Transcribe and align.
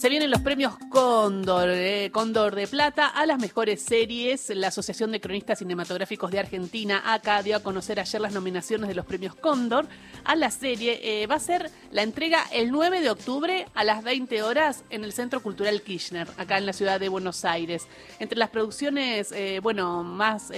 Se 0.00 0.08
vienen 0.08 0.30
los 0.30 0.40
premios 0.40 0.78
Cóndor, 0.88 1.68
eh, 1.68 2.10
Cóndor 2.10 2.54
de 2.54 2.66
Plata 2.66 3.06
a 3.06 3.26
las 3.26 3.38
mejores 3.38 3.82
series. 3.82 4.48
La 4.48 4.68
Asociación 4.68 5.12
de 5.12 5.20
Cronistas 5.20 5.58
Cinematográficos 5.58 6.30
de 6.30 6.38
Argentina, 6.38 7.02
ACA, 7.04 7.42
dio 7.42 7.54
a 7.54 7.62
conocer 7.62 8.00
ayer 8.00 8.18
las 8.18 8.32
nominaciones 8.32 8.88
de 8.88 8.94
los 8.94 9.04
premios 9.04 9.34
Cóndor 9.34 9.86
a 10.24 10.36
la 10.36 10.50
serie. 10.50 11.00
Eh, 11.02 11.26
va 11.26 11.34
a 11.34 11.38
ser 11.38 11.70
la 11.92 12.00
entrega 12.00 12.42
el 12.50 12.70
9 12.70 13.02
de 13.02 13.10
octubre 13.10 13.66
a 13.74 13.84
las 13.84 14.02
20 14.02 14.42
horas 14.42 14.84
en 14.88 15.04
el 15.04 15.12
Centro 15.12 15.42
Cultural 15.42 15.82
Kirchner, 15.82 16.28
acá 16.38 16.56
en 16.56 16.64
la 16.64 16.72
ciudad 16.72 16.98
de 16.98 17.10
Buenos 17.10 17.44
Aires. 17.44 17.86
Entre 18.20 18.38
las 18.38 18.48
producciones, 18.48 19.32
eh, 19.32 19.60
bueno, 19.62 20.02
más 20.02 20.50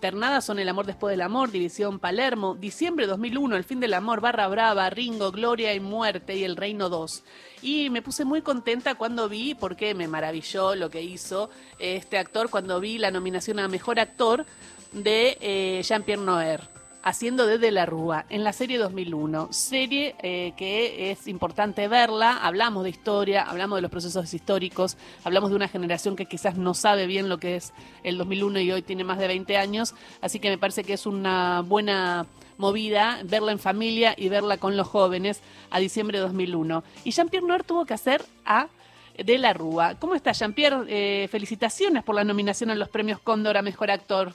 ternadas 0.00 0.44
son 0.44 0.58
El 0.58 0.68
Amor 0.68 0.86
Después 0.86 1.12
del 1.12 1.22
Amor, 1.22 1.50
División 1.50 1.98
Palermo, 1.98 2.54
Diciembre 2.54 3.06
2001, 3.06 3.56
El 3.56 3.64
Fin 3.64 3.80
del 3.80 3.94
Amor, 3.94 4.20
Barra 4.20 4.46
Brava, 4.46 4.88
Ringo, 4.90 5.32
Gloria 5.32 5.74
y 5.74 5.80
Muerte 5.80 6.36
y 6.36 6.44
El 6.44 6.56
Reino 6.56 6.88
2. 6.88 7.24
Y 7.62 7.90
me 7.90 8.02
puse 8.02 8.24
muy 8.24 8.35
contenta 8.42 8.94
cuando 8.94 9.28
vi, 9.28 9.54
porque 9.54 9.94
me 9.94 10.08
maravilló 10.08 10.74
lo 10.74 10.90
que 10.90 11.02
hizo 11.02 11.50
este 11.78 12.18
actor, 12.18 12.50
cuando 12.50 12.80
vi 12.80 12.98
la 12.98 13.10
nominación 13.10 13.58
a 13.58 13.68
Mejor 13.68 14.00
Actor 14.00 14.46
de 14.92 15.36
eh, 15.40 15.82
Jean-Pierre 15.82 16.22
Noer 16.22 16.76
haciendo 17.06 17.46
desde 17.46 17.70
la 17.70 17.86
Rúa 17.86 18.26
en 18.30 18.42
la 18.42 18.52
serie 18.52 18.78
2001. 18.78 19.52
Serie 19.52 20.16
eh, 20.24 20.54
que 20.56 21.12
es 21.12 21.28
importante 21.28 21.86
verla, 21.86 22.36
hablamos 22.36 22.82
de 22.82 22.90
historia, 22.90 23.42
hablamos 23.42 23.76
de 23.76 23.82
los 23.82 23.92
procesos 23.92 24.34
históricos, 24.34 24.96
hablamos 25.22 25.50
de 25.50 25.56
una 25.56 25.68
generación 25.68 26.16
que 26.16 26.26
quizás 26.26 26.56
no 26.56 26.74
sabe 26.74 27.06
bien 27.06 27.28
lo 27.28 27.38
que 27.38 27.54
es 27.54 27.72
el 28.02 28.18
2001 28.18 28.58
y 28.58 28.72
hoy 28.72 28.82
tiene 28.82 29.04
más 29.04 29.18
de 29.18 29.28
20 29.28 29.56
años, 29.56 29.94
así 30.20 30.40
que 30.40 30.50
me 30.50 30.58
parece 30.58 30.82
que 30.82 30.94
es 30.94 31.06
una 31.06 31.60
buena 31.60 32.26
movida 32.58 33.20
verla 33.24 33.52
en 33.52 33.58
familia 33.58 34.14
y 34.16 34.28
verla 34.28 34.58
con 34.58 34.76
los 34.76 34.86
jóvenes 34.86 35.42
a 35.70 35.78
diciembre 35.78 36.18
de 36.18 36.24
2001. 36.24 36.84
Y 37.04 37.10
Jean-Pierre 37.10 37.46
Noir 37.46 37.64
tuvo 37.64 37.86
que 37.86 37.94
hacer 37.94 38.22
a 38.44 38.68
de 39.16 39.38
la 39.38 39.52
Rúa. 39.52 39.98
¿Cómo 39.98 40.14
está 40.14 40.32
Jean-Pierre? 40.32 40.84
Eh, 40.88 41.28
felicitaciones 41.28 42.04
por 42.04 42.14
la 42.14 42.24
nominación 42.24 42.70
a 42.70 42.74
los 42.74 42.88
premios 42.88 43.20
Cóndor 43.20 43.56
a 43.56 43.62
Mejor 43.62 43.90
Actor. 43.90 44.32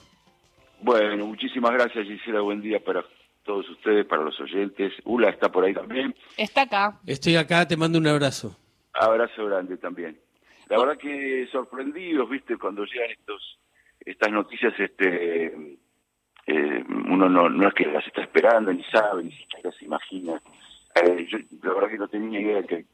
Bueno, 0.80 1.26
muchísimas 1.26 1.72
gracias 1.72 2.06
Gisela, 2.06 2.40
buen 2.40 2.60
día 2.60 2.82
para 2.82 3.04
todos 3.44 3.68
ustedes, 3.70 4.04
para 4.06 4.22
los 4.22 4.38
oyentes. 4.40 4.92
Ula 5.04 5.30
está 5.30 5.50
por 5.50 5.64
ahí 5.64 5.74
también. 5.74 6.14
Está 6.36 6.62
acá. 6.62 6.98
Estoy 7.06 7.36
acá, 7.36 7.66
te 7.66 7.76
mando 7.76 7.98
un 7.98 8.06
abrazo. 8.06 8.56
Abrazo 8.92 9.46
grande 9.46 9.76
también. 9.76 10.18
La 10.68 10.78
verdad 10.78 10.98
que 10.98 11.46
sorprendidos, 11.52 12.28
viste, 12.28 12.56
cuando 12.56 12.84
llegan 12.84 13.10
estos 13.10 13.58
estas 14.04 14.32
noticias, 14.32 14.72
este 14.78 15.78
eh, 16.46 16.84
uno 16.88 17.28
no, 17.28 17.48
no 17.48 17.68
es 17.68 17.74
que 17.74 17.86
las 17.86 18.06
está 18.06 18.22
esperando, 18.22 18.72
ni 18.72 18.82
sabe, 18.84 19.24
ni 19.24 19.32
siquiera 19.32 19.70
se 19.72 19.84
imagina. 19.84 20.40
Eh, 20.94 21.26
yo 21.28 21.38
la 21.62 21.74
verdad 21.74 21.90
que 21.90 21.98
no 21.98 22.08
tenía 22.08 22.40
idea 22.40 22.62
que, 22.64 22.84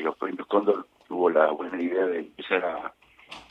los 0.00 0.16
premios 0.16 0.46
Cóndor 0.46 0.86
tuvo 1.08 1.28
la 1.30 1.50
buena 1.50 1.80
idea 1.80 2.06
de 2.06 2.20
empezar 2.20 2.64
a, 2.64 2.94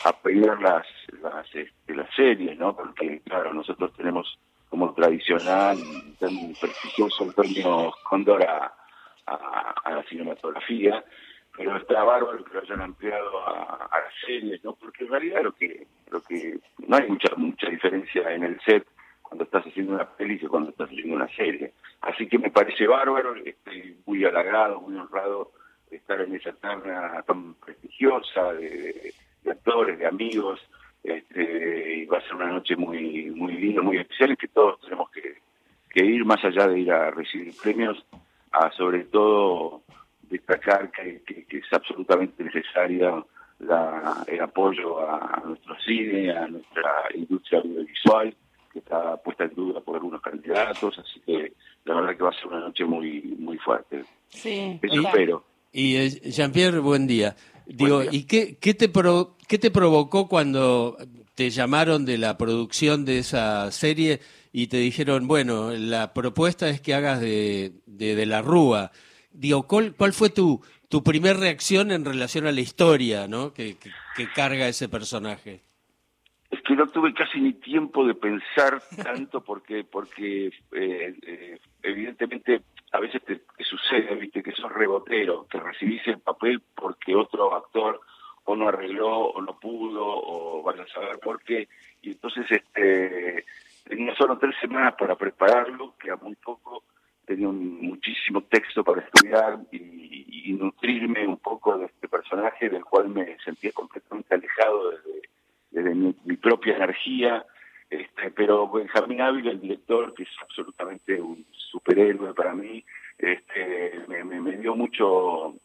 a 0.05 0.13
pedir 0.21 0.47
las, 0.59 0.87
las, 1.21 1.53
este, 1.53 1.95
las 1.95 2.09
series, 2.15 2.57
¿no? 2.57 2.75
Porque, 2.75 3.21
claro, 3.25 3.53
nosotros 3.53 3.93
tenemos 3.93 4.39
como 4.69 4.93
tradicional 4.93 5.77
tan 6.19 6.53
prestigioso 6.59 7.25
el 7.25 7.33
premio 7.33 7.93
Cóndor 8.09 8.43
a, 8.43 8.73
a, 9.27 9.91
la 9.91 10.03
cinematografía, 10.03 11.03
pero 11.55 11.77
está 11.77 12.03
bárbaro 12.03 12.43
que 12.43 12.53
lo 12.53 12.61
hayan 12.61 12.81
ampliado 12.81 13.47
a, 13.47 13.87
a 13.91 13.99
las 13.99 14.13
series, 14.25 14.63
¿no? 14.63 14.73
Porque 14.73 15.03
en 15.03 15.11
realidad 15.11 15.43
lo 15.43 15.53
que, 15.53 15.87
lo 16.09 16.21
que 16.21 16.57
no 16.87 16.97
hay 16.97 17.07
mucha 17.07 17.35
mucha 17.35 17.69
diferencia 17.69 18.31
en 18.31 18.43
el 18.43 18.59
set 18.61 18.85
cuando 19.35 19.43
estás 19.43 19.65
haciendo 19.65 19.93
una 19.95 20.05
peli 20.05 20.39
que 20.39 20.47
cuando 20.47 20.69
estás 20.69 20.87
haciendo 20.87 21.15
una 21.15 21.27
serie. 21.35 21.73
Así 22.01 22.25
que 22.27 22.39
me 22.39 22.51
parece 22.51 22.87
bárbaro, 22.87 23.35
estoy 23.35 23.97
muy 24.05 24.23
halagado, 24.23 24.79
muy 24.79 24.95
honrado 24.95 25.51
de 25.89 25.97
estar 25.97 26.21
en 26.21 26.35
esa 26.35 26.53
terna 26.53 27.21
tan 27.27 27.55
prestigiosa 27.55 28.53
de, 28.53 29.13
actores, 29.49 29.99
de 29.99 30.07
amigos, 30.07 30.61
este, 31.03 31.95
y 31.97 32.05
va 32.05 32.19
a 32.19 32.21
ser 32.21 32.35
una 32.35 32.47
noche 32.47 32.77
muy 32.77 33.29
muy 33.31 33.53
linda, 33.53 33.81
muy 33.81 33.97
especial, 33.97 34.31
y 34.31 34.37
que 34.37 34.47
todos 34.47 34.79
tenemos 34.79 35.09
que, 35.11 35.35
ir 36.01 36.25
más 36.25 36.43
allá 36.43 36.67
de 36.67 36.79
ir 36.79 36.91
a 36.91 37.11
recibir 37.11 37.53
premios, 37.61 38.05
a 38.53 38.71
sobre 38.71 39.03
todo 39.03 39.81
destacar 40.29 40.91
que, 40.91 41.21
es 41.49 41.73
absolutamente 41.73 42.41
necesario 42.43 43.27
el 44.27 44.41
apoyo 44.41 44.99
a 44.99 45.41
nuestro 45.45 45.75
cine, 45.79 46.31
a 46.31 46.47
nuestra 46.47 46.91
industria 47.13 47.59
audiovisual, 47.59 48.35
que 48.75 48.79
está 48.79 49.15
puesta 49.15 49.45
en 49.45 49.55
duda 49.55 49.79
por 49.79 49.95
algunos 49.95 50.21
candidatos, 50.21 50.99
así 50.99 51.21
que 51.25 51.53
la 51.85 51.95
verdad 51.95 52.17
que 52.17 52.23
va 52.23 52.29
a 52.29 52.33
ser 52.33 52.47
una 52.47 52.59
noche 52.59 52.83
muy 52.83 53.21
muy 53.39 53.57
fuerte. 53.57 54.03
Sí, 54.27 54.77
Eso 54.81 55.01
espero. 55.01 55.45
Y 55.71 55.95
eh, 55.95 56.09
Jean-Pierre, 56.09 56.79
buen 56.79 57.07
día. 57.07 57.37
Digo, 57.65 58.03
¿y 58.03 58.23
qué, 58.25 58.57
qué, 58.57 58.73
te 58.73 58.89
pro, 58.89 59.37
qué 59.47 59.57
te 59.57 59.71
provocó 59.71 60.27
cuando 60.27 60.97
te 61.35 61.49
llamaron 61.51 62.03
de 62.05 62.17
la 62.17 62.37
producción 62.37 63.05
de 63.05 63.19
esa 63.19 63.71
serie 63.71 64.19
y 64.51 64.67
te 64.67 64.77
dijeron, 64.77 65.25
bueno, 65.25 65.71
la 65.71 66.13
propuesta 66.13 66.67
es 66.67 66.81
que 66.81 66.93
hagas 66.93 67.21
de, 67.21 67.75
de, 67.85 68.25
la 68.25 68.41
Rúa? 68.41 68.91
Digo, 69.31 69.67
¿cuál, 69.67 69.95
cuál 69.95 70.11
fue 70.11 70.29
tu, 70.29 70.61
tu 70.89 71.01
primer 71.01 71.37
reacción 71.37 71.91
en 71.91 72.03
relación 72.03 72.45
a 72.45 72.51
la 72.51 72.61
historia 72.61 73.27
¿no? 73.29 73.53
que, 73.53 73.77
que 73.77 74.29
carga 74.33 74.67
ese 74.67 74.89
personaje? 74.89 75.61
Que 76.65 76.75
no 76.75 76.87
tuve 76.87 77.13
casi 77.13 77.39
ni 77.39 77.53
tiempo 77.53 78.05
de 78.05 78.15
pensar 78.15 78.81
tanto 79.03 79.41
porque 79.41 79.83
porque 79.83 80.47
eh, 80.71 81.15
eh, 81.21 81.59
evidentemente 81.83 82.61
a 82.91 82.99
veces 82.99 83.21
te, 83.23 83.41
sucede 83.63 84.15
viste 84.15 84.43
que 84.43 84.51
sos 84.51 84.71
rebotero 84.71 85.47
que 85.47 85.59
recibís 85.59 86.05
el 86.07 86.19
papel 86.19 86.61
porque 86.75 87.15
otro 87.15 87.55
actor 87.55 88.01
o 88.45 88.55
no 88.55 88.67
arregló 88.67 89.09
o 89.09 89.41
no 89.41 89.59
pudo 89.59 90.03
o 90.05 90.63
van 90.63 90.79
a 90.79 90.87
saber 90.87 91.19
por 91.19 91.41
qué. 91.43 91.67
Y 92.01 92.11
entonces 92.11 92.45
este 92.49 93.45
tenía 93.83 94.15
solo 94.15 94.37
tres 94.37 94.55
semanas 94.59 94.95
para 94.97 95.15
prepararlo 95.15 95.95
que 95.99 96.11
a 96.11 96.15
muy 96.15 96.35
poco 96.35 96.83
tenía 97.25 97.47
muchísimo 97.47 98.41
texto 98.41 98.83
para 98.83 99.01
estudiar 99.01 99.59
y, 99.71 100.49
y 100.49 100.53
nutrirme 100.53 101.27
un 101.27 101.37
poco 101.37 101.77
de 101.77 101.85
este 101.85 102.07
personaje 102.07 102.69
del 102.69 102.85
cual 102.85 103.09
me 103.09 103.37
sentía 103.43 103.71
completamente 103.71 104.35
alejado 104.35 104.91
desde 104.91 105.24
de 105.83 105.95
mi, 105.95 106.37
propia 106.37 106.75
energía, 106.77 107.45
este, 107.89 108.31
pero 108.31 108.69
Benjamín 108.69 109.21
Ávila, 109.21 109.51
el 109.51 109.61
director, 109.61 110.13
que 110.13 110.23
es 110.23 110.29
absolutamente 110.41 111.19
un 111.21 111.45
superhéroe 111.51 112.33
para 112.33 112.53
mí, 112.53 112.83
este, 113.17 113.93
me, 114.07 114.57
dio 114.57 114.75
mucho 114.75 115.55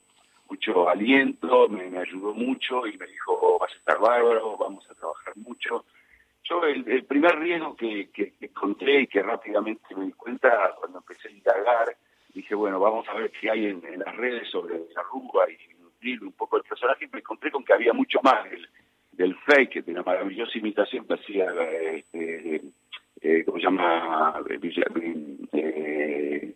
mucho 0.48 0.88
aliento, 0.88 1.68
me, 1.68 1.96
ayudó 1.96 2.34
mucho 2.34 2.86
y 2.86 2.96
me 2.98 3.06
dijo, 3.06 3.58
vas 3.60 3.72
a 3.72 3.76
estar 3.76 4.00
bárbaro, 4.00 4.56
vamos 4.56 4.84
a 4.90 4.94
trabajar 4.94 5.36
mucho. 5.36 5.84
Yo 6.42 6.64
el, 6.64 7.04
primer 7.04 7.38
riesgo 7.38 7.76
que, 7.76 8.10
encontré 8.40 9.02
y 9.02 9.06
que 9.06 9.22
rápidamente 9.22 9.94
me 9.94 10.06
di 10.06 10.12
cuenta 10.12 10.74
cuando 10.80 10.98
empecé 10.98 11.28
a 11.28 11.30
indagar, 11.30 11.96
dije, 12.34 12.56
bueno, 12.56 12.80
vamos 12.80 13.08
a 13.08 13.14
ver 13.14 13.30
qué 13.30 13.48
hay 13.48 13.66
en, 13.66 13.82
las 14.04 14.16
redes 14.16 14.48
sobre 14.50 14.74
la 14.92 15.02
Rúa 15.04 15.46
y 15.48 16.18
un 16.18 16.32
poco 16.32 16.56
el 16.56 16.62
personaje, 16.64 17.08
me 17.12 17.18
encontré 17.20 17.50
con 17.50 17.64
que 17.64 17.72
había 17.72 17.92
mucho 17.92 18.20
más 18.22 18.44
del 18.50 18.68
fake, 19.46 19.84
de 19.84 19.92
la 19.92 20.02
maravillosa 20.02 20.58
imitación 20.58 21.06
que 21.06 21.14
hacía, 21.14 21.46
este, 21.94 22.62
eh, 23.20 23.44
¿cómo 23.44 23.58
se 23.58 23.64
llama? 23.64 24.34
Eh, 25.52 26.54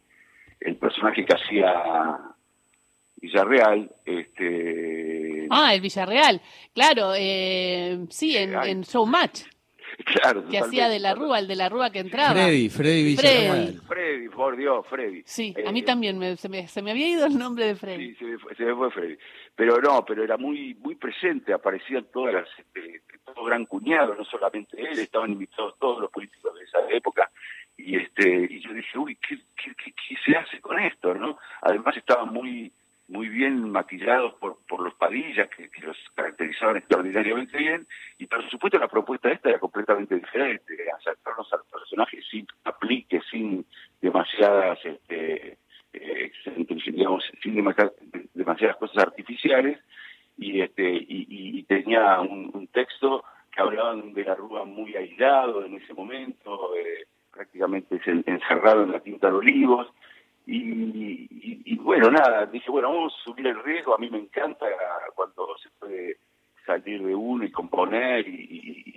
el 0.61 0.77
personaje 0.77 1.25
que 1.25 1.35
hacía 1.35 2.19
Villarreal. 3.17 3.91
Este, 4.05 5.47
ah, 5.51 5.75
el 5.75 5.81
Villarreal, 5.81 6.41
claro, 6.75 7.13
eh, 7.17 8.07
sí, 8.11 8.37
en, 8.37 8.55
en 8.55 8.83
Showmatch. 8.83 9.54
Claro, 10.05 10.47
que 10.49 10.59
hacía 10.59 10.89
de 10.89 11.01
la 11.01 11.15
Rúa, 11.15 11.39
el 11.39 11.49
de 11.49 11.57
la 11.57 11.69
Rúa 11.69 11.91
que 11.91 12.01
entraba. 12.01 12.33
Freddy, 12.33 12.69
Freddy 12.69 13.05
Villarreal. 13.05 13.81
Freddy, 13.87 14.29
por 14.29 14.57
Dios, 14.57 14.87
Freddy. 14.89 15.23
Sí, 15.25 15.55
a 15.67 15.73
mí 15.73 15.81
eh, 15.81 15.85
también 15.85 16.19
me, 16.19 16.37
se, 16.37 16.49
me, 16.49 16.69
se, 16.69 16.83
me, 16.83 16.91
había 16.91 17.09
ido 17.09 17.27
el 17.27 17.39
nombre 17.39 17.67
de 17.67 17.75
Freddy. 17.75 18.11
Sí, 18.11 18.17
se 18.17 18.25
me, 18.25 18.39
fue, 18.39 18.55
se 18.55 18.65
me 18.65 18.75
fue 18.75 18.91
Freddy. 18.91 19.17
Pero 19.55 19.81
no, 19.81 20.05
pero 20.05 20.23
era 20.23 20.37
muy 20.37 20.75
muy 20.75 20.97
presente, 20.97 21.53
aparecían 21.53 22.07
todas 22.13 22.35
las, 22.35 22.49
este, 22.59 23.03
todo 23.25 23.45
gran 23.45 23.65
cuñado, 23.67 24.15
no 24.15 24.25
solamente 24.25 24.81
él, 24.81 24.99
estaban 24.99 25.33
invitados 25.33 25.75
todos 25.79 26.01
los 26.01 26.11
políticos 26.11 26.55
de 26.55 26.65
esa 26.65 26.91
época. 26.91 27.31
Y 27.77 27.97
este 27.97 28.47
y 28.51 28.61
yo 28.61 28.73
dije, 28.73 28.99
uy, 28.99 29.17
¿qué, 29.17 29.37
qué, 29.57 29.75
qué, 29.75 29.93
qué 29.93 30.17
se 30.25 30.37
hace 30.37 30.61
con 30.61 30.79
esto? 30.79 31.15
no 31.15 31.39
Además 31.63 31.97
estaban 31.97 32.33
muy 32.33 32.73
muy 33.09 33.29
bien 33.29 33.71
maquillados 33.71 34.35
por, 34.35 34.59
por 34.67 34.81
los 34.81 34.95
Padillas, 34.95 35.49
que, 35.51 35.69
los 35.83 35.97
caracterizaban 36.15 36.79
extraordinariamente 36.79 37.59
bien, 37.59 37.87
y 38.19 38.27
por 38.27 38.49
supuesto 38.51 38.79
la 38.79 38.89
propuesta 38.89 39.31
esta 39.31 39.51
era 39.51 39.59
completamente 40.05 40.15
diferente, 40.17 40.75
acercarnos 40.99 41.53
al 41.53 41.61
personaje 41.71 42.21
sin 42.31 42.47
aplique, 42.65 43.21
sin 43.31 43.65
demasiadas, 44.01 44.79
este, 44.85 45.59
eh, 45.93 46.33
digamos, 46.87 47.25
sin 47.43 47.55
demasiadas, 47.55 48.77
cosas 48.77 48.99
artificiales, 49.05 49.79
y 50.37 50.61
este 50.61 50.91
y, 51.09 51.63
tenía 51.65 52.21
un, 52.21 52.69
texto 52.73 53.25
que 53.53 53.63
hablaban 53.63 54.13
de 54.13 54.25
la 54.25 54.35
Rúa 54.35 54.65
muy 54.65 54.95
aislado 54.97 55.65
en 55.65 55.75
ese 55.75 55.95
momento, 55.95 56.75
eh, 56.77 57.07
prácticamente 57.33 58.01
encerrado 58.27 58.83
en 58.83 58.93
la 58.93 59.01
Quinta 59.01 59.29
de 59.29 59.37
Olivos, 59.37 59.89
Y, 60.47 61.77
bueno, 61.77 62.11
nada, 62.11 62.47
dije, 62.47 62.71
bueno, 62.71 62.93
vamos 62.93 63.15
a 63.15 63.25
subir 63.25 63.47
el 63.47 63.63
riesgo, 63.63 63.95
a 63.95 63.99
mí 63.99 64.11
me 64.11 64.19
encanta 64.19 64.67
cuando 65.15 65.57
se 65.63 65.71
puede 65.79 66.19
salir 66.67 67.03
de 67.03 67.15
uno 67.15 67.45
y 67.45 67.51
componer, 67.51 68.27
y, 68.29 68.94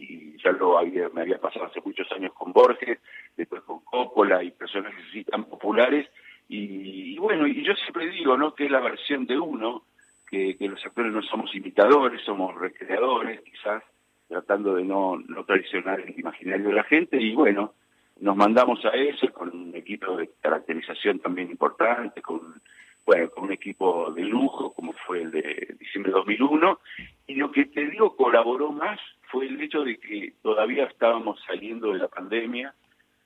lo 0.52 0.78
había, 0.78 1.10
me 1.10 1.22
había 1.22 1.40
pasado 1.40 1.66
hace 1.66 1.82
muchos 1.84 2.12
años 2.12 2.34
con 2.34 2.54
Borges, 2.54 3.00
después 3.36 3.62
con 3.64 3.80
Coppola 3.82 4.44
y 4.44 4.52
personajes 4.52 5.04
así 5.10 5.24
tan 5.24 5.46
populares, 5.46 6.08
y, 6.50 7.18
bueno, 7.18 7.46
y 7.46 7.64
yo 7.64 7.74
siempre 7.76 8.10
digo, 8.10 8.38
¿no?, 8.38 8.56
que 8.56 8.66
es 8.66 8.72
la 8.72 8.80
versión 8.80 9.26
de 9.26 9.38
uno, 9.38 9.84
que, 10.30 10.56
los 10.60 10.84
actores 10.86 11.12
no 11.12 11.22
somos 11.24 11.54
imitadores, 11.54 12.22
somos 12.22 12.56
recreadores, 12.56 13.42
quizás, 13.42 13.84
tratando 14.28 14.76
de 14.76 14.84
no, 14.84 15.18
no 15.18 15.44
traicionar 15.44 16.00
el 16.00 16.18
imaginario 16.18 16.70
de 16.70 16.76
la 16.76 16.84
gente, 16.84 17.22
y 17.22 17.34
bueno, 17.34 17.74
nos 18.20 18.36
mandamos 18.36 18.84
a 18.86 18.90
eso 18.90 19.32
con 19.34 19.50
un 19.50 19.76
equipo 19.76 20.18
de 20.18 20.30
caracterización 20.42 21.20
también 21.20 21.52
importante, 21.52 22.22
con 22.22 22.62
bueno, 23.08 23.30
con 23.30 23.46
un 23.46 23.54
equipo 23.54 24.12
de 24.12 24.22
lujo 24.22 24.74
como 24.74 24.92
fue 24.92 25.22
el 25.22 25.32
de 25.32 25.76
diciembre 25.80 26.12
de 26.12 26.18
2001 26.18 26.80
y 27.28 27.36
lo 27.36 27.50
que 27.52 27.64
te 27.66 27.86
digo 27.90 28.17
colaboró 28.38 28.72
más 28.72 29.00
fue 29.31 29.48
el 29.48 29.60
hecho 29.62 29.84
de 29.84 29.98
que 29.98 30.34
todavía 30.44 30.86
estábamos 30.86 31.39
saliendo 31.45 31.92
de 31.92 32.00
la 32.00 32.07
pandemia, 32.07 32.74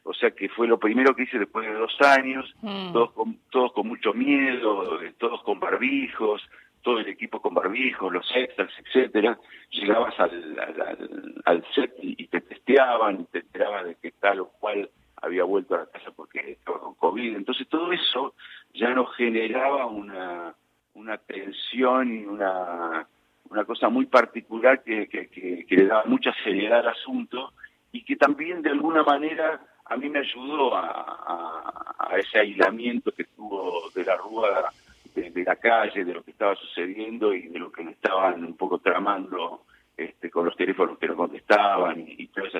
o 0.03 0.13
sea 0.13 0.31
que 0.31 0.49
fue 0.49 0.67
lo 0.67 0.79
primero 0.79 1.13
que 1.13 1.23
hice 1.23 1.37
después 1.37 1.67
de 1.67 1.73
dos 1.73 1.95
años, 2.01 2.45
mm. 2.61 2.93
todos, 2.93 3.11
con, 3.11 3.37
todos 3.51 3.73
con 3.73 3.87
mucho 3.87 4.13
miedo, 4.13 4.99
todos 5.17 5.43
con 5.43 5.59
barbijos, 5.59 6.41
todo 6.81 6.99
el 6.99 7.07
equipo 7.07 7.41
con 7.41 7.53
barbijos, 7.53 8.11
los 8.11 8.25
extras, 8.35 8.71
etcétera, 8.79 9.37
llegabas 9.69 10.17
al, 10.19 11.43
al, 11.45 11.65
set 11.75 11.93
y, 12.01 12.25
te 12.27 12.41
testeaban, 12.41 13.21
y 13.21 13.23
te 13.25 13.39
enterabas 13.39 13.85
de 13.85 13.95
que 13.95 14.11
tal 14.11 14.39
o 14.39 14.49
cual 14.59 14.89
había 15.17 15.43
vuelto 15.43 15.75
a 15.75 15.79
la 15.79 15.85
casa 15.87 16.11
porque 16.15 16.39
estaba 16.51 16.79
con 16.79 16.95
COVID. 16.95 17.35
Entonces 17.35 17.67
todo 17.67 17.91
eso 17.91 18.33
ya 18.73 18.89
nos 18.93 19.13
generaba 19.15 19.85
una, 19.85 20.55
una 20.95 21.17
tensión 21.17 22.11
y 22.11 22.25
una, 22.25 23.07
una 23.51 23.65
cosa 23.65 23.89
muy 23.89 24.05
particular 24.05 24.81
que, 24.83 25.07
que, 25.07 25.65
le 25.69 25.85
daba 25.85 26.05
mucha 26.05 26.33
seriedad 26.43 26.79
al 26.79 26.89
asunto 26.89 27.53
y 27.91 28.03
que 28.03 28.15
también 28.15 28.61
de 28.61 28.69
alguna 28.69 29.03
manera 29.03 29.61
a 29.85 29.97
mí 29.97 30.09
me 30.09 30.19
ayudó 30.19 30.73
a 30.73 32.13
ese 32.17 32.39
aislamiento 32.39 33.11
que 33.11 33.25
tuvo 33.25 33.89
de 33.93 34.05
la 34.05 34.15
Rúa 34.15 34.71
de, 35.15 35.43
la 35.43 35.55
calle, 35.55 36.05
de 36.05 36.13
lo 36.13 36.23
que 36.23 36.31
estaba 36.31 36.55
sucediendo 36.55 37.33
y 37.33 37.47
de 37.47 37.59
lo 37.59 37.71
que 37.71 37.83
me 37.83 37.91
estaban 37.91 38.43
un 38.43 38.55
poco 38.55 38.79
tramando 38.79 39.63
este, 39.97 40.29
con 40.29 40.45
los 40.45 40.55
teléfonos 40.55 40.97
que 40.97 41.07
no 41.07 41.15
contestaban 41.15 42.05
y, 42.07 42.27
toda 42.27 42.47
esa, 42.47 42.59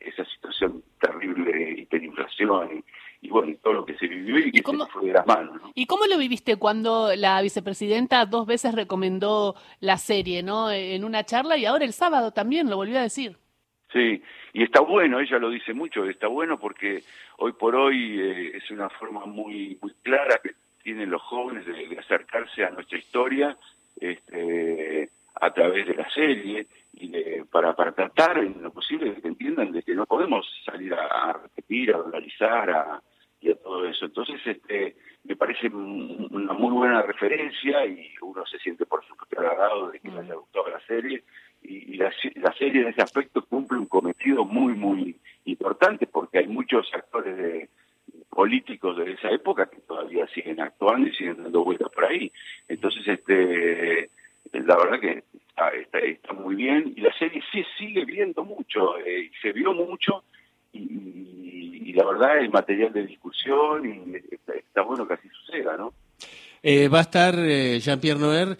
esa 0.00 0.24
situación 0.24 0.82
terrible 1.00 1.52
de 1.52 1.80
hiperinflación 1.80 2.84
y, 3.24 3.28
bueno, 3.30 3.50
y 3.52 3.56
todo 3.56 3.72
lo 3.72 3.86
que 3.86 3.96
se 3.96 4.06
vivió 4.06 4.38
y 4.38 4.52
que 4.52 4.60
se 4.60 4.86
fue 4.92 5.06
de 5.06 5.12
las 5.14 5.26
manos. 5.26 5.60
¿Y 5.74 5.86
cómo 5.86 6.04
lo 6.04 6.18
viviste 6.18 6.56
cuando 6.56 7.16
la 7.16 7.40
vicepresidenta 7.40 8.26
dos 8.26 8.46
veces 8.46 8.74
recomendó 8.74 9.54
la 9.80 9.96
serie, 9.96 10.42
¿no? 10.42 10.70
En 10.70 11.04
una 11.04 11.24
charla 11.24 11.56
y 11.56 11.64
ahora 11.64 11.86
el 11.86 11.94
sábado 11.94 12.32
también 12.32 12.68
lo 12.68 12.76
volvió 12.76 12.98
a 12.98 13.02
decir. 13.02 13.38
Sí, 13.92 14.22
y 14.52 14.62
está 14.62 14.80
bueno, 14.80 15.20
ella 15.20 15.38
lo 15.38 15.48
dice 15.48 15.72
mucho, 15.72 16.04
está 16.04 16.26
bueno 16.26 16.58
porque 16.58 17.02
hoy 17.38 17.52
por 17.52 17.74
hoy 17.76 18.20
eh, 18.20 18.56
es 18.56 18.70
una 18.70 18.90
forma 18.90 19.24
muy 19.24 19.78
muy 19.80 19.92
clara 20.02 20.38
que 20.42 20.50
tienen 20.82 21.08
los 21.10 21.22
jóvenes 21.22 21.64
de, 21.64 21.98
acercarse 21.98 22.64
a 22.64 22.70
nuestra 22.70 22.98
historia 22.98 23.56
este, 23.98 25.08
a 25.36 25.50
través 25.52 25.86
de 25.86 25.94
la 25.94 26.10
serie 26.10 26.66
y 26.92 27.10
para, 27.50 27.74
para 27.74 27.92
tratar 27.92 28.38
en 28.38 28.62
lo 28.62 28.70
posible 28.70 29.14
de 29.14 29.22
que 29.22 29.28
entiendan 29.28 29.72
de 29.72 29.82
que 29.82 29.94
no 29.94 30.04
podemos 30.04 30.46
salir 30.64 30.92
a, 30.92 31.32
repetir, 31.32 31.94
a 31.94 31.98
analizar 31.98 32.70
a, 32.70 33.02
eso. 34.04 34.22
Entonces, 34.22 34.40
este, 34.46 34.96
me 35.24 35.36
parece 35.36 35.68
una 35.68 36.52
muy 36.52 36.72
buena 36.72 37.02
referencia 37.02 37.86
y 37.86 38.12
uno 38.22 38.44
se 38.46 38.58
siente 38.58 38.86
por 38.86 39.04
supuesto 39.04 39.40
agradado 39.40 39.90
de 39.90 40.00
que 40.00 40.10
le 40.10 40.20
haya 40.20 40.34
gustado 40.34 40.68
la 40.68 40.80
serie 40.86 41.24
y, 41.62 41.96
la, 41.96 42.12
la, 42.36 42.52
serie 42.52 42.82
en 42.82 42.88
ese 42.88 43.02
aspecto 43.02 43.44
cumple 43.46 43.78
un 43.78 43.86
cometido 43.86 44.44
muy, 44.44 44.74
muy 44.74 45.16
importante 45.46 46.06
porque 46.06 46.38
hay 46.38 46.46
muchos 46.46 46.92
actores 46.92 47.36
de, 47.36 47.68
políticos 48.34 48.96
de 48.96 49.12
esa 49.12 49.30
época 49.30 49.66
que 49.66 49.80
todavía 49.80 50.26
siguen 50.28 50.60
actuando 50.60 51.08
y 51.08 51.14
siguen 51.14 51.42
dando 51.42 51.64
vueltas 51.64 51.90
por 51.90 52.04
ahí. 52.04 52.30
Entonces, 52.68 53.06
este, 53.06 54.10
la 54.52 54.76
verdad 54.76 55.00
que 55.00 55.24
está, 55.48 55.98
está, 55.98 56.32
muy 56.32 56.56
bien 56.56 56.92
y 56.96 57.00
la 57.00 57.12
serie 57.16 57.42
sí 57.52 57.64
sigue 57.78 58.04
viendo 58.04 58.44
mucho, 58.44 58.98
eh, 58.98 59.30
se 59.40 59.52
vio 59.52 59.72
mucho 59.72 60.24
la 61.94 62.04
verdad 62.04 62.38
es 62.38 62.52
material 62.52 62.92
de 62.92 63.06
discusión 63.06 63.86
y 63.86 64.16
está, 64.36 64.82
bueno 64.82 65.06
que 65.06 65.14
así 65.14 65.28
suceda, 65.28 65.76
¿no? 65.76 65.92
Eh, 66.62 66.88
va 66.88 66.98
a 66.98 67.02
estar 67.02 67.34
eh, 67.38 67.78
Jean-Pierre 67.80 68.20
Noer 68.20 68.58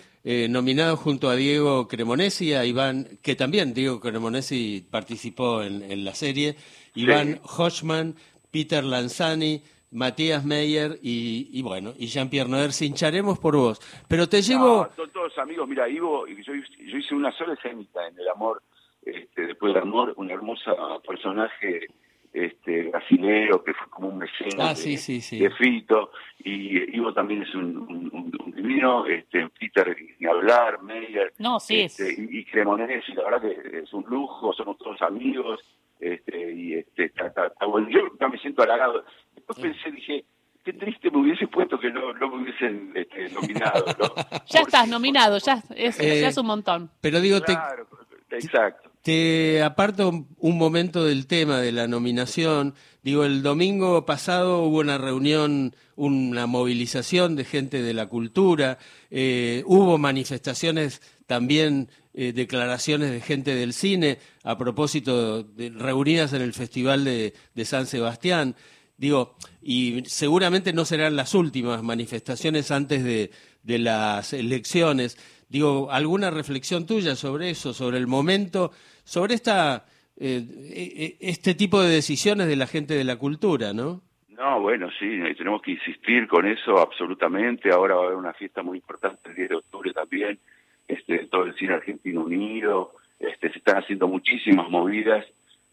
nominado 0.48 0.96
junto 0.96 1.28
a 1.28 1.36
Diego 1.36 1.86
Cremonesi, 1.86 2.54
a 2.54 2.64
Iván, 2.64 3.18
que 3.22 3.34
también 3.34 3.74
Diego 3.74 4.00
Cremonesi 4.00 4.86
participó 4.90 5.62
en, 5.62 6.02
la 6.02 6.14
serie, 6.14 6.56
Iván 6.94 7.40
Hochman, 7.42 8.14
Peter 8.50 8.82
Lanzani, 8.82 9.62
Matías 9.94 10.44
Meyer 10.44 10.98
y, 11.02 11.62
bueno, 11.62 11.92
y 11.96 12.06
Jean-Pierre 12.06 12.48
Noer, 12.48 12.70
hincharemos 12.78 13.38
por 13.38 13.56
vos. 13.56 13.80
Pero 14.08 14.28
te 14.28 14.42
llevo... 14.42 14.88
son 14.96 15.10
todos 15.10 15.38
amigos, 15.38 15.68
mira, 15.68 15.88
Ivo, 15.88 16.26
yo, 16.26 16.52
yo 16.52 16.98
hice 16.98 17.14
una 17.14 17.30
sola 17.32 17.54
escenita 17.54 18.06
en 18.08 18.18
El 18.18 18.28
Amor, 18.28 18.60
este, 19.06 19.46
después 19.46 19.72
del 19.72 19.82
Amor, 19.82 20.12
un 20.16 20.30
hermoso 20.30 21.00
personaje 21.06 21.86
este 22.34 22.90
brasilero 22.90 23.62
que 23.62 23.72
fue 23.72 23.88
como 23.88 24.08
un 24.08 24.18
mecenas 24.18 24.58
ah, 24.58 24.74
de, 24.74 25.50
Fito 25.56 26.10
y 26.40 26.96
Ivo 26.96 27.14
también 27.14 27.42
es 27.42 27.54
un, 27.54 28.30
divino 28.54 29.06
este 29.06 29.48
Peter 29.58 29.96
ni 30.18 30.26
hablar 30.26 30.82
Meyer 30.82 31.32
no, 31.38 31.60
sí 31.60 31.82
este, 31.82 32.12
y, 32.12 32.40
y 32.40 32.44
Cremonesi 32.44 33.12
la 33.14 33.24
verdad 33.24 33.40
que 33.40 33.78
es 33.78 33.92
un 33.92 34.04
lujo 34.08 34.52
somos 34.52 34.76
todos 34.78 35.00
amigos 35.02 35.60
este, 36.00 36.52
y 36.52 36.74
este, 36.74 37.06
está, 37.06 37.52
bueno. 37.66 37.88
Yo 37.88 38.28
me 38.28 38.38
siento 38.38 38.62
halagado. 38.62 39.04
Después 39.34 39.58
pensé, 39.58 39.90
dije, 39.90 40.24
qué 40.64 40.72
triste 40.74 41.10
me 41.10 41.18
hubiese 41.18 41.46
puesto 41.48 41.78
que 41.78 41.90
no, 41.90 42.12
no 42.12 42.28
me 42.28 42.42
hubiesen 42.42 42.92
este, 42.94 43.30
nominado. 43.30 43.86
ya 44.46 44.60
estás 44.60 44.88
nominado, 44.88 45.38
ya 45.38 45.62
es, 45.74 45.98
ya 45.98 46.28
es 46.28 46.36
un 46.36 46.46
montón. 46.46 46.90
Pero 47.00 47.20
digo, 47.20 47.40
claro, 47.40 47.86
exacto. 48.30 48.83
Te 49.04 49.62
aparto 49.62 50.26
un 50.38 50.56
momento 50.56 51.04
del 51.04 51.26
tema 51.26 51.60
de 51.60 51.72
la 51.72 51.86
nominación. 51.86 52.72
Digo, 53.02 53.26
el 53.26 53.42
domingo 53.42 54.06
pasado 54.06 54.62
hubo 54.62 54.78
una 54.78 54.96
reunión, 54.96 55.76
una 55.94 56.46
movilización 56.46 57.36
de 57.36 57.44
gente 57.44 57.82
de 57.82 57.92
la 57.92 58.06
cultura, 58.06 58.78
eh, 59.10 59.62
hubo 59.66 59.98
manifestaciones 59.98 61.02
también 61.26 61.90
eh, 62.14 62.32
declaraciones 62.32 63.10
de 63.10 63.20
gente 63.20 63.54
del 63.54 63.74
cine 63.74 64.20
a 64.42 64.56
propósito 64.56 65.42
de, 65.42 65.68
reunidas 65.68 66.32
en 66.32 66.40
el 66.40 66.54
Festival 66.54 67.04
de, 67.04 67.34
San 67.66 67.86
Sebastián. 67.86 68.56
Digo, 68.96 69.34
y 69.60 70.02
seguramente 70.06 70.72
no 70.72 70.84
serán 70.84 71.16
las 71.16 71.34
últimas 71.34 71.82
manifestaciones 71.82 72.70
antes 72.70 73.02
de, 73.04 73.30
las 73.78 74.32
elecciones. 74.32 75.16
Digo, 75.48 75.90
¿alguna 75.90 76.30
reflexión 76.30 76.86
tuya 76.86 77.16
sobre 77.16 77.50
eso, 77.50 77.72
sobre 77.72 77.98
el 77.98 78.06
momento, 78.06 78.70
sobre 79.04 79.34
esta, 79.34 79.86
eh, 80.16 80.44
e, 80.72 81.16
e, 81.20 81.30
este 81.30 81.54
tipo 81.54 81.82
de 81.82 81.90
decisiones 81.90 82.46
de 82.46 82.56
la 82.56 82.66
gente 82.66 82.94
de 82.94 83.04
la 83.04 83.16
cultura, 83.16 83.72
no? 83.72 84.02
No, 84.28 84.60
bueno, 84.60 84.88
sí, 84.98 85.20
tenemos 85.36 85.62
que 85.62 85.72
insistir 85.72 86.26
con 86.28 86.46
eso 86.46 86.78
absolutamente. 86.78 87.70
Ahora 87.70 87.94
va 87.94 88.02
a 88.02 88.06
haber 88.06 88.18
una 88.18 88.32
fiesta 88.32 88.62
muy 88.62 88.78
importante 88.78 89.30
el 89.30 89.36
10 89.36 89.48
de 89.48 89.54
octubre 89.56 89.92
también, 89.92 90.38
este, 90.88 91.26
todo 91.26 91.44
el 91.44 91.54
cine 91.54 91.74
argentino 91.74 92.24
unido, 92.24 92.92
este, 93.18 93.50
se 93.50 93.58
están 93.58 93.78
haciendo 93.78 94.08
muchísimas 94.08 94.68
movidas 94.68 95.24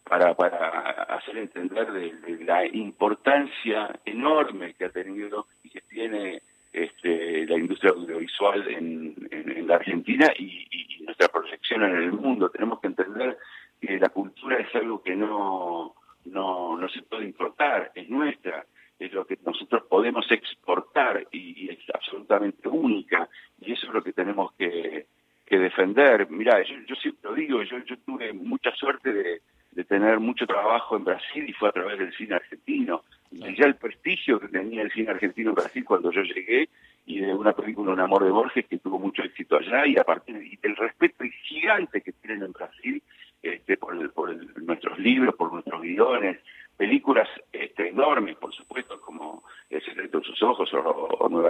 para, 0.04 0.34
para 0.36 1.04
hacer 1.16 1.38
entender 1.38 1.92
de, 1.92 2.44
la 2.44 2.66
importancia 2.66 4.00
enorme 4.06 4.74
que 4.74 4.86
ha 4.86 4.90
tenido 4.90 5.48
y 5.64 5.70
que 5.70 5.82
tiene 5.82 6.42
este, 6.74 7.46
la 7.46 7.58
industria 7.58 7.92
audiovisual 7.92 8.68
en, 8.68 9.16
en, 9.32 9.68
la 9.68 9.76
Argentina 9.76 10.32
y, 10.38 10.68
nuestra 11.02 11.30
proyección 11.30 11.84
en 11.84 11.96
el 11.96 12.12
mundo. 12.14 12.50
Tenemos 12.50 12.80
que 12.80 12.88
entender 12.88 13.38
que 13.82 13.98
la 14.00 14.10
cultura 14.10 14.58
es 14.60 14.74
algo 14.76 15.02
que 15.02 15.16
no, 15.16 15.96
no, 16.26 16.78
no 16.78 16.90
se 16.90 17.02
puede 17.02 17.26
importar, 17.26 17.92
es 17.96 18.08
nuestra, 18.08 18.66
es 19.00 19.12
lo 19.12 19.26
que 19.26 19.38
nosotros 19.44 19.84
podemos 19.90 20.30
exportar 20.32 21.28
y 21.32 21.70
es 21.70 21.80
absolutamente 21.94 22.70
única 22.70 23.28
y 23.60 23.74
eso 23.74 23.88
es 23.88 23.94
lo 23.94 24.04
que 24.04 24.14
tenemos 24.14 24.54
que, 24.54 25.08
defender. 25.50 26.30
Mira, 26.30 26.64
yo, 26.64 26.76
yo, 26.88 26.96
siempre 26.96 27.30
lo 27.30 27.36
digo, 27.36 27.62
yo, 27.64 27.80
yo 27.80 27.98
tuve 28.06 28.32
mucha 28.32 28.72
suerte 28.72 29.12
de, 29.12 29.84
tener 30.12 30.20
mucho 30.20 30.46
trabajo 30.46 30.98
en 30.98 31.06
Brasil 31.06 31.46
y 31.48 31.54
fue 31.54 31.70
a 31.70 31.72
través 31.72 31.98
del 31.98 32.14
cine 32.14 32.36
argentino. 32.36 33.04
Y 33.32 33.56
ya 33.56 33.66
el 33.66 33.76
prestigio 33.76 34.42
que 34.42 34.50
tenía 34.50 34.82
el 34.82 34.92
cine 34.92 35.12
argentino 35.12 35.52
en 35.52 35.56
Brasil 35.56 35.86
cuando 35.86 36.12
yo 36.12 36.22
llegué 36.22 36.68
y 37.06 37.20
de 37.22 37.34
una 37.34 37.54
película 37.54 37.94
Un 37.94 38.00
amor 38.02 38.26
de 38.26 38.30
Borges 38.30 38.66
que 38.68 38.78
tuvo 38.78 39.00
mucho 39.00 39.24
éxito 39.24 39.56
allá 39.56 39.88
y 39.88 39.98
aparte 39.98 40.34
del 40.34 40.76
respeto 40.76 41.24
gigante 41.44 42.02
que 42.02 42.12
tienen 42.12 42.44
en 42.44 42.52
Brasil 42.52 43.02
este, 43.42 43.78
por, 43.78 44.12
por 44.12 44.36
nuestros 44.62 45.00
libros, 45.00 45.34
por 45.36 45.54
nuestros 45.54 45.82
guiones, 45.82 46.40
películas 46.76 47.30
este, 47.54 47.88
enormes, 47.90 48.36
por 48.36 48.54
supuesto, 48.54 49.00
como 49.00 49.44
El 49.70 49.82
secreto 49.84 50.20
de 50.20 50.26
sus 50.26 50.44
ojos, 50.44 50.70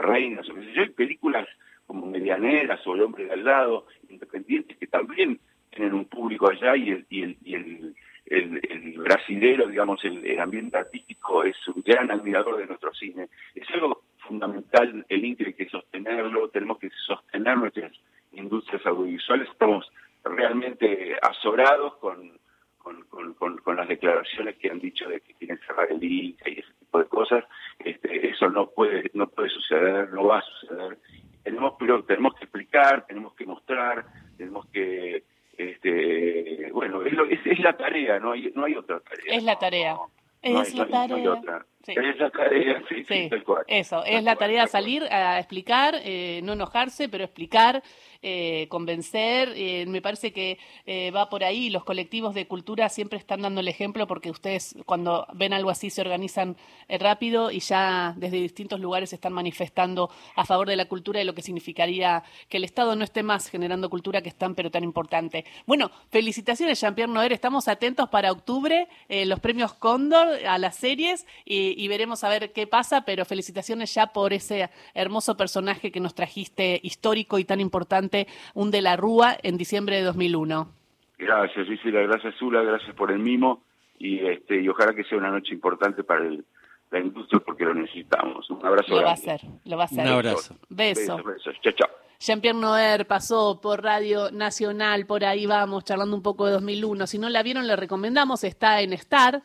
Reinas, 0.03 0.47
o 0.49 0.53
qué 0.53 0.61
sé 0.65 0.73
yo, 0.73 0.81
hay 0.83 0.89
películas 0.89 1.47
como 1.87 2.05
Medianeras 2.05 2.85
o 2.85 2.93
El 2.93 3.01
hombre 3.01 3.25
de 3.25 3.33
al 3.33 3.43
lado, 3.43 3.87
independientes, 4.07 4.77
que 4.77 4.87
también 4.87 5.39
tienen 5.71 5.93
un 5.93 6.05
público 6.05 6.49
allá 6.49 6.75
y 6.75 6.91
el, 6.91 7.05
y 7.09 7.23
el, 7.23 7.37
y 7.43 7.55
el, 7.55 7.80
el, 8.31 8.93
brasilero, 8.97 9.67
digamos, 9.67 10.03
el, 10.05 10.39
ambiente 10.39 10.77
artístico 10.77 11.43
es 11.43 11.55
un 11.67 11.81
gran 11.85 12.09
admirador 12.11 12.57
de 12.57 12.65
nuestro 12.65 12.93
cine. 12.93 13.27
Es 13.53 13.69
algo 13.71 14.03
fundamental, 14.19 15.05
el 15.09 15.25
INCRE 15.25 15.53
que 15.53 15.67
sostenerlo, 15.69 16.49
tenemos 16.49 16.79
que 16.79 16.89
sostener 17.05 17.57
nuestras 17.57 17.91
industrias 18.31 18.85
audiovisuales, 18.85 19.49
estamos 19.49 19.91
realmente 20.23 21.17
azorados 21.21 21.97
con, 21.97 22.39
con, 22.77 23.75
las 23.75 23.87
declaraciones 23.87 24.57
que 24.57 24.69
han 24.69 24.79
dicho 24.79 25.07
de 25.09 25.21
que 25.21 25.33
quieren 25.33 25.59
cerrar 25.65 25.91
el 25.91 26.03
INCRE 26.03 26.51
y 26.51 26.59
ese 26.59 26.73
tipo 26.79 26.99
de 26.99 27.05
cosas, 27.05 27.43
este, 27.79 28.29
eso 28.29 28.49
no 28.49 28.69
puede, 28.69 29.11
no 29.13 29.27
puede 29.27 29.49
suceder, 29.49 30.11
no 30.13 30.25
va 30.25 30.39
a 30.39 30.41
suceder. 30.41 30.97
Tenemos, 31.43 31.73
pero 31.79 32.03
tenemos 32.03 32.35
que 32.35 32.43
explicar, 32.43 33.05
tenemos 33.07 33.33
que 33.33 33.45
mostrar, 33.45 34.05
tenemos 34.37 34.67
que 34.67 35.00
es, 37.51 37.59
la 37.59 37.77
tarea, 37.77 38.19
no 38.19 38.31
hay, 38.31 38.51
no 38.55 38.65
hay 38.65 38.75
otra 38.75 38.99
tarea. 38.99 39.35
Es 39.35 39.43
la 39.43 39.57
tarea. 39.57 39.97
es 40.41 40.75
la 40.75 40.87
tarea. 40.87 41.65
Sí. 41.83 41.93
Es 41.97 42.19
la 42.19 42.29
tarea, 42.29 42.83
sí, 42.87 43.29
Eso, 43.67 44.05
es 44.05 44.23
la 44.23 44.35
tarea 44.35 44.67
salir 44.67 45.03
a 45.05 45.39
explicar, 45.39 45.95
eh, 46.03 46.39
no 46.43 46.53
enojarse, 46.53 47.09
pero 47.09 47.23
explicar, 47.23 47.81
eh, 48.21 48.67
convencer. 48.69 49.51
Eh, 49.55 49.85
me 49.87 49.99
parece 49.99 50.31
que 50.31 50.59
va 51.11 51.27
por 51.29 51.43
ahí. 51.43 51.71
Los 51.71 51.83
colectivos 51.83 52.35
de 52.35 52.45
cultura 52.45 52.87
siempre 52.89 53.17
están 53.17 53.41
dando 53.41 53.61
el 53.61 53.67
ejemplo 53.67 54.05
porque 54.05 54.29
ustedes 54.29 54.75
cuando 54.85 55.25
ven 55.33 55.53
algo 55.53 55.71
así 55.71 55.89
se 55.89 56.01
organizan 56.01 56.55
rápido 56.87 57.49
y 57.49 57.59
ya 57.59 58.13
desde 58.15 58.37
distintos 58.37 58.79
lugares 58.79 59.11
están 59.13 59.33
manifestando 59.33 60.09
a 60.35 60.45
favor 60.45 60.67
de 60.67 60.75
la 60.75 60.85
cultura 60.85 61.21
y 61.21 61.25
lo 61.25 61.33
que 61.33 61.41
significaría 61.41 62.23
que 62.47 62.57
el 62.57 62.63
Estado 62.63 62.95
no 62.95 63.03
esté 63.03 63.23
más 63.23 63.49
generando 63.49 63.89
cultura 63.89 64.21
que 64.21 64.29
es 64.29 64.35
tan 64.35 64.53
pero 64.53 64.69
tan 64.69 64.83
importante. 64.83 65.45
Bueno, 65.65 65.89
felicitaciones 66.11 66.79
Jean-Pierre 66.79 67.11
Noer. 67.11 67.33
Estamos 67.33 67.67
atentos 67.67 68.09
para 68.09 68.31
octubre, 68.31 68.87
los 69.09 69.39
premios 69.39 69.73
Cóndor 69.73 70.45
a 70.45 70.57
las 70.59 70.75
series. 70.75 71.25
y 71.45 71.70
y, 71.75 71.87
veremos 71.87 72.23
a 72.23 72.29
ver 72.29 72.51
qué 72.51 72.67
pasa, 72.67 73.05
pero 73.05 73.25
felicitaciones 73.25 73.93
ya 73.93 74.07
por 74.07 74.33
ese 74.33 74.69
hermoso 74.93 75.37
personaje 75.37 75.91
que 75.91 75.99
nos 75.99 76.15
trajiste 76.15 76.79
histórico 76.83 77.39
y 77.39 77.45
tan 77.45 77.59
importante, 77.59 78.27
un 78.53 78.71
de 78.71 78.81
la 78.81 78.95
Rúa, 78.95 79.37
en 79.43 79.57
diciembre 79.57 79.97
de 79.97 80.03
2001. 80.03 80.67
Gracias, 81.17 81.67
Gisela, 81.67 82.01
gracias 82.01 82.35
Zula, 82.39 82.63
gracias 82.63 82.95
por 82.95 83.11
el 83.11 83.19
mimo 83.19 83.63
y, 83.99 84.25
este, 84.25 84.61
y 84.61 84.67
ojalá 84.67 84.93
que 84.93 85.03
sea 85.03 85.17
una 85.17 85.29
noche 85.29 85.53
importante 85.53 86.03
para 86.03 86.21
la 86.91 86.99
industria 86.99 87.39
porque 87.45 87.63
lo 87.63 87.73
necesitamos. 87.73 88.49
Un 88.49 88.65
abrazo. 88.65 88.95
Lo 88.95 89.03
va 89.03 89.11
a 89.11 89.17
ser, 89.17 89.41
lo 89.65 89.77
va 89.77 89.83
a 89.83 89.87
ser. 89.87 90.05
Un 90.05 90.07
abrazo. 90.07 90.55
Beso. 90.69 91.17
Besos, 91.23 91.55
Chao, 91.61 91.73
chao. 91.73 91.89
Jean-Pierre 92.21 92.59
Noer 92.59 93.07
pasó 93.07 93.59
por 93.61 93.81
Radio 93.81 94.29
Nacional, 94.29 95.07
por 95.07 95.25
ahí 95.25 95.47
vamos, 95.47 95.85
charlando 95.85 96.15
un 96.15 96.21
poco 96.21 96.45
de 96.45 96.51
2001. 96.51 97.07
Si 97.07 97.17
no 97.17 97.29
la 97.29 97.41
vieron, 97.41 97.65
le 97.65 97.75
recomendamos, 97.75 98.43
está 98.43 98.79
en 98.81 98.93
Star, 98.93 99.39